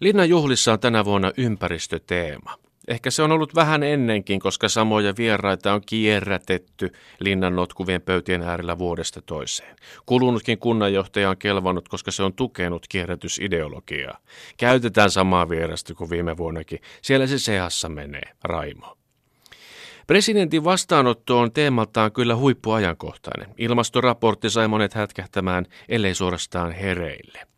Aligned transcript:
Linnanjuhlissa 0.00 0.72
on 0.72 0.80
tänä 0.80 1.04
vuonna 1.04 1.32
ympäristöteema. 1.36 2.58
Ehkä 2.88 3.10
se 3.10 3.22
on 3.22 3.32
ollut 3.32 3.54
vähän 3.54 3.82
ennenkin, 3.82 4.40
koska 4.40 4.68
samoja 4.68 5.14
vieraita 5.18 5.74
on 5.74 5.80
kierrätetty 5.86 6.92
linnan 7.20 7.56
notkuvien 7.56 8.02
pöytien 8.02 8.42
äärellä 8.42 8.78
vuodesta 8.78 9.22
toiseen. 9.22 9.76
Kulunutkin 10.06 10.58
kunnanjohtaja 10.58 11.30
on 11.30 11.36
kelvannut, 11.36 11.88
koska 11.88 12.10
se 12.10 12.22
on 12.22 12.32
tukenut 12.32 12.86
kierrätysideologiaa. 12.88 14.18
Käytetään 14.56 15.10
samaa 15.10 15.48
vierasta 15.48 15.94
kuin 15.94 16.10
viime 16.10 16.36
vuonnakin. 16.36 16.80
Siellä 17.02 17.26
se 17.26 17.38
seassa 17.38 17.88
menee, 17.88 18.32
Raimo. 18.44 18.96
Presidentin 20.06 20.64
vastaanotto 20.64 21.38
on 21.38 21.52
teemaltaan 21.52 22.12
kyllä 22.12 22.36
huippuajankohtainen. 22.36 23.54
Ilmastoraportti 23.58 24.50
sai 24.50 24.68
monet 24.68 24.94
hätkähtämään, 24.94 25.66
ellei 25.88 26.14
suorastaan 26.14 26.72
hereille. 26.72 27.53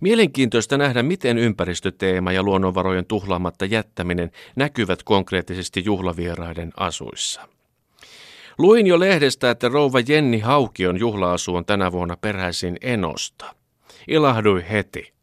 Mielenkiintoista 0.00 0.78
nähdä, 0.78 1.02
miten 1.02 1.38
ympäristöteema 1.38 2.32
ja 2.32 2.42
luonnonvarojen 2.42 3.06
tuhlaamatta 3.06 3.64
jättäminen 3.64 4.30
näkyvät 4.56 5.02
konkreettisesti 5.02 5.82
juhlavieraiden 5.84 6.72
asuissa. 6.76 7.48
Luin 8.58 8.86
jo 8.86 9.00
lehdestä, 9.00 9.50
että 9.50 9.68
rouva 9.68 10.00
Jenni 10.08 10.38
Haukion 10.40 11.00
juhlaasu 11.00 11.54
on 11.54 11.64
tänä 11.64 11.92
vuonna 11.92 12.16
peräisin 12.16 12.76
Enosta. 12.80 13.54
Ilahdui 14.08 14.64
heti 14.70 15.17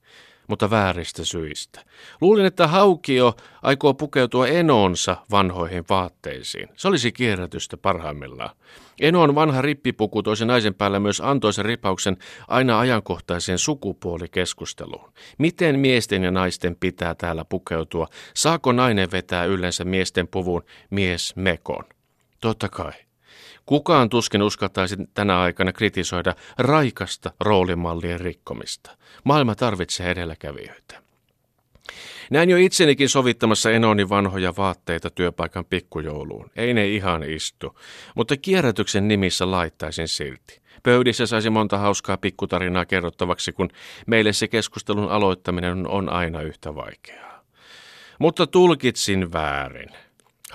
mutta 0.47 0.69
vääristä 0.69 1.25
syistä. 1.25 1.81
Luulin, 2.21 2.45
että 2.45 2.67
Haukio 2.67 3.35
aikoo 3.61 3.93
pukeutua 3.93 4.47
Enonsa 4.47 5.17
vanhoihin 5.31 5.85
vaatteisiin. 5.89 6.69
Se 6.75 6.87
olisi 6.87 7.11
kierrätystä 7.11 7.77
parhaimmillaan. 7.77 8.55
Enon 9.01 9.35
vanha 9.35 9.61
rippipuku 9.61 10.23
toisi 10.23 10.45
naisen 10.45 10.73
päällä 10.73 10.99
myös 10.99 11.21
antoisen 11.21 11.65
ripauksen 11.65 12.17
aina 12.47 12.79
ajankohtaiseen 12.79 13.59
sukupuolikeskusteluun. 13.59 15.13
Miten 15.37 15.79
miesten 15.79 16.23
ja 16.23 16.31
naisten 16.31 16.75
pitää 16.79 17.15
täällä 17.15 17.45
pukeutua? 17.45 18.07
Saako 18.33 18.71
nainen 18.71 19.11
vetää 19.11 19.45
yleensä 19.45 19.85
miesten 19.85 20.27
puvun 20.27 20.63
mies 20.89 21.35
mekon? 21.35 21.83
Totta 22.41 22.69
kai. 22.69 23.04
Kukaan 23.65 24.09
tuskin 24.09 24.41
uskaltaisi 24.41 24.95
tänä 25.13 25.41
aikana 25.41 25.73
kritisoida 25.73 26.35
raikasta 26.57 27.31
roolimallien 27.39 28.19
rikkomista. 28.19 28.97
Maailma 29.23 29.55
tarvitsee 29.55 30.11
edelläkävijöitä. 30.11 31.05
Näin 32.31 32.49
jo 32.49 32.57
itsenikin 32.57 33.09
sovittamassa 33.09 33.71
Enoni 33.71 34.09
vanhoja 34.09 34.53
vaatteita 34.57 35.09
työpaikan 35.09 35.65
pikkujouluun. 35.65 36.51
Ei 36.55 36.73
ne 36.73 36.87
ihan 36.87 37.23
istu, 37.23 37.79
mutta 38.15 38.37
kierrätyksen 38.37 39.07
nimissä 39.07 39.51
laittaisin 39.51 40.07
silti. 40.07 40.61
Pöydissä 40.83 41.25
saisi 41.25 41.49
monta 41.49 41.77
hauskaa 41.77 42.17
pikkutarinaa 42.17 42.85
kerrottavaksi, 42.85 43.51
kun 43.51 43.69
meille 44.07 44.33
se 44.33 44.47
keskustelun 44.47 45.11
aloittaminen 45.11 45.87
on 45.87 46.09
aina 46.09 46.41
yhtä 46.41 46.75
vaikeaa. 46.75 47.43
Mutta 48.19 48.47
tulkitsin 48.47 49.33
väärin. 49.33 49.89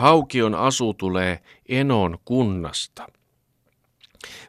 Haukion 0.01 0.55
asu 0.55 0.95
tulee 0.95 1.41
Enon 1.69 2.19
kunnasta. 2.25 3.06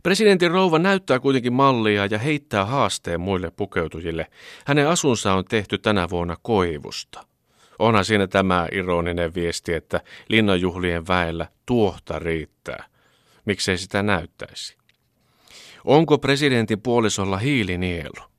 Presidentin 0.04 0.52
rouva 0.52 0.80
näyttää 0.80 1.20
kuitenkin 1.20 1.54
mallia 1.54 2.06
ja 2.06 2.18
heittää 2.18 2.66
haasteen 2.66 3.22
muille 3.22 3.52
pukeutujille. 3.52 4.28
Hänen 4.66 4.88
asunsa 4.88 5.34
on 5.34 5.46
tehty 5.46 5.78
tänä 5.78 6.10
vuonna 6.10 6.36
koivusta. 6.42 7.26
Onhan 7.80 8.06
siinä 8.06 8.28
tämä 8.28 8.68
ironinen 8.72 9.34
viesti, 9.34 9.74
että 9.74 10.02
linnanjuhlien 10.30 11.08
väellä 11.08 11.48
tuohta 11.66 12.20
riittää. 12.20 12.86
Miksei 13.46 13.78
sitä 13.78 14.04
näyttäisi? 14.04 14.78
Onko 15.86 16.18
presidentin 16.18 16.82
puolisolla 16.82 17.38
hiilinielu? 17.38 18.31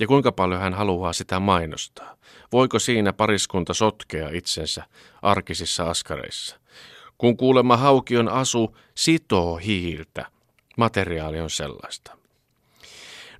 Ja 0.00 0.06
kuinka 0.06 0.32
paljon 0.32 0.60
hän 0.60 0.74
haluaa 0.74 1.12
sitä 1.12 1.40
mainostaa? 1.40 2.16
Voiko 2.52 2.78
siinä 2.78 3.12
pariskunta 3.12 3.74
sotkea 3.74 4.28
itsensä 4.32 4.84
arkisissa 5.22 5.90
askareissa? 5.90 6.60
Kun 7.18 7.36
kuulemma 7.36 7.76
haukion 7.76 8.28
asu 8.28 8.76
sitoo 8.94 9.56
hiiltä, 9.56 10.26
materiaali 10.76 11.40
on 11.40 11.50
sellaista. 11.50 12.18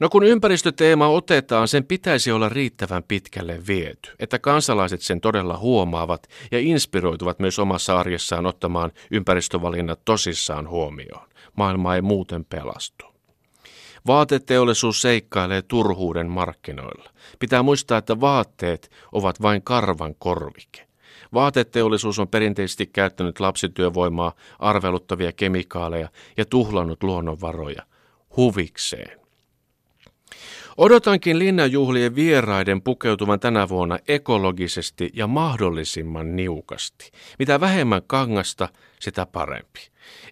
No 0.00 0.08
kun 0.08 0.24
ympäristöteema 0.24 1.08
otetaan, 1.08 1.68
sen 1.68 1.84
pitäisi 1.84 2.32
olla 2.32 2.48
riittävän 2.48 3.02
pitkälle 3.02 3.66
viety, 3.66 4.10
että 4.18 4.38
kansalaiset 4.38 5.02
sen 5.02 5.20
todella 5.20 5.58
huomaavat 5.58 6.28
ja 6.50 6.58
inspiroituvat 6.58 7.38
myös 7.38 7.58
omassa 7.58 7.98
arjessaan 7.98 8.46
ottamaan 8.46 8.92
ympäristövalinnat 9.10 10.00
tosissaan 10.04 10.68
huomioon. 10.68 11.28
Maailma 11.56 11.94
ei 11.94 12.02
muuten 12.02 12.44
pelastu. 12.44 13.17
Vaateteollisuus 14.06 15.02
seikkailee 15.02 15.62
turhuuden 15.62 16.30
markkinoilla. 16.30 17.10
Pitää 17.38 17.62
muistaa, 17.62 17.98
että 17.98 18.20
vaatteet 18.20 18.90
ovat 19.12 19.42
vain 19.42 19.62
karvan 19.62 20.14
korvike. 20.18 20.88
Vaateteollisuus 21.34 22.18
on 22.18 22.28
perinteisesti 22.28 22.86
käyttänyt 22.86 23.40
lapsityövoimaa, 23.40 24.32
arveluttavia 24.58 25.32
kemikaaleja 25.32 26.08
ja 26.36 26.44
tuhlannut 26.44 27.02
luonnonvaroja 27.02 27.82
huvikseen. 28.36 29.27
Odotankin 30.78 31.38
linnanjuhlien 31.38 32.14
vieraiden 32.14 32.82
pukeutuvan 32.82 33.40
tänä 33.40 33.68
vuonna 33.68 33.98
ekologisesti 34.08 35.10
ja 35.14 35.26
mahdollisimman 35.26 36.36
niukasti. 36.36 37.10
Mitä 37.38 37.60
vähemmän 37.60 38.02
kangasta, 38.06 38.68
sitä 39.00 39.26
parempi. 39.26 39.80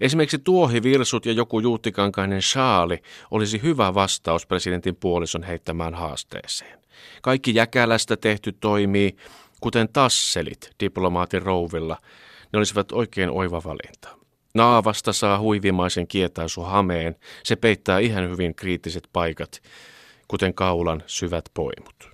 Esimerkiksi 0.00 0.38
tuohivirsut 0.38 1.26
ja 1.26 1.32
joku 1.32 1.60
juuttikankainen 1.60 2.42
shaali 2.42 3.02
olisi 3.30 3.62
hyvä 3.62 3.94
vastaus 3.94 4.46
presidentin 4.46 4.96
puolison 4.96 5.42
heittämään 5.42 5.94
haasteeseen. 5.94 6.78
Kaikki 7.22 7.54
jäkälästä 7.54 8.16
tehty 8.16 8.52
toimii, 8.52 9.16
kuten 9.60 9.88
tasselit 9.92 10.70
diplomaatin 10.80 11.42
rouvilla. 11.42 11.96
Ne 12.52 12.56
olisivat 12.56 12.92
oikein 12.92 13.30
oiva 13.30 13.62
valinta. 13.64 14.08
Naavasta 14.54 15.12
saa 15.12 15.38
huivimaisen 15.38 16.06
kietaisu 16.06 16.60
hameen. 16.60 17.16
Se 17.42 17.56
peittää 17.56 17.98
ihan 17.98 18.30
hyvin 18.30 18.54
kriittiset 18.54 19.08
paikat 19.12 19.62
kuten 20.28 20.54
kaulan 20.54 21.02
syvät 21.06 21.44
poimut. 21.54 22.10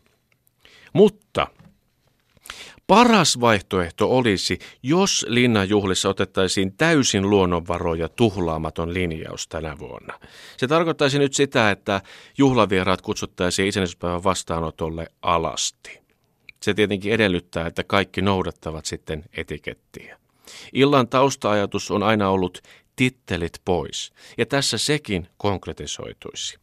Mutta 0.93 1.47
paras 2.87 3.41
vaihtoehto 3.41 4.17
olisi, 4.17 4.59
jos 4.83 5.27
linnanjuhlissa 5.29 6.09
otettaisiin 6.09 6.77
täysin 6.77 7.31
luonnonvaroja 7.31 8.09
tuhlaamaton 8.09 8.95
linjaus 8.95 9.49
tänä 9.49 9.79
vuonna. 9.79 10.19
Se 10.57 10.69
tarkoittaisi 10.69 11.19
nyt 11.19 11.35
sitä, 11.35 11.71
että 11.71 12.01
juhlavieraat 12.39 13.03
kutsuttaisiin 13.03 13.69
itsenäisyyspäivän 13.69 14.25
vastaanotolle 14.25 15.07
alasti. 15.23 16.03
Se 16.63 16.75
tietenkin 16.75 17.13
edellyttää, 17.13 17.67
että 17.67 17.85
kaikki 17.85 18.23
noudattavat 18.23 18.85
sitten 18.85 19.25
etikettiä. 19.37 20.19
Illan 20.73 21.09
taustaajatus 21.09 21.91
on 21.91 22.03
aina 22.03 22.31
ollut 22.31 22.63
tittelit 22.97 23.61
pois, 23.65 24.13
ja 24.39 24.47
tässä 24.47 24.79
sekin 24.79 25.29
konkretisoituisi. 25.37 26.62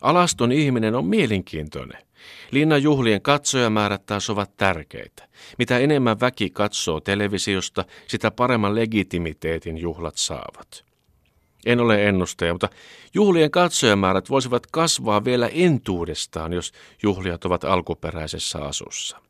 Alaston 0.00 0.52
ihminen 0.52 0.94
on 0.94 1.06
mielenkiintoinen. 1.06 2.02
Linnanjuhlien 2.50 3.22
katsojamäärät 3.22 4.06
taas 4.06 4.30
ovat 4.30 4.56
tärkeitä. 4.56 5.28
Mitä 5.58 5.78
enemmän 5.78 6.20
väki 6.20 6.50
katsoo 6.50 7.00
televisiosta, 7.00 7.84
sitä 8.06 8.30
paremman 8.30 8.74
legitimiteetin 8.74 9.78
juhlat 9.78 10.16
saavat. 10.16 10.84
En 11.66 11.80
ole 11.80 12.08
ennustaja, 12.08 12.54
mutta 12.54 12.68
juhlien 13.14 13.50
katsojamäärät 13.50 14.30
voisivat 14.30 14.66
kasvaa 14.66 15.24
vielä 15.24 15.48
entuudestaan, 15.48 16.52
jos 16.52 16.72
juhliat 17.02 17.44
ovat 17.44 17.64
alkuperäisessä 17.64 18.58
asussa. 18.64 19.20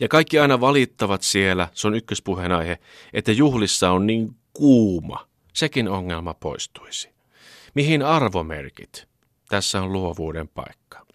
Ja 0.00 0.08
kaikki 0.08 0.38
aina 0.38 0.60
valittavat 0.60 1.22
siellä, 1.22 1.68
se 1.74 1.86
on 1.86 1.94
ykköspuheenaihe, 1.94 2.78
että 3.12 3.32
juhlissa 3.32 3.90
on 3.90 4.06
niin 4.06 4.36
kuuma. 4.52 5.26
Sekin 5.52 5.88
ongelma 5.88 6.34
poistuisi. 6.34 7.10
Mihin 7.74 8.02
arvomerkit? 8.02 9.09
Tässä 9.50 9.82
on 9.82 9.92
luovuuden 9.92 10.48
paikka. 10.48 11.06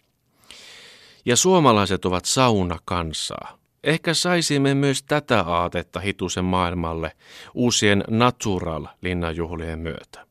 Ja 1.24 1.36
suomalaiset 1.36 2.04
ovat 2.04 2.24
sauna 2.24 2.78
kansaa. 2.84 3.58
Ehkä 3.84 4.14
saisimme 4.14 4.74
myös 4.74 5.02
tätä 5.02 5.40
aatetta 5.40 6.00
hitusen 6.00 6.44
maailmalle 6.44 7.16
uusien 7.54 8.04
natural-linnanjuhlien 8.08 9.78
myötä. 9.78 10.26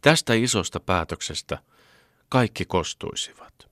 Tästä 0.00 0.34
isosta 0.34 0.80
päätöksestä 0.80 1.58
kaikki 2.28 2.64
kostuisivat. 2.64 3.71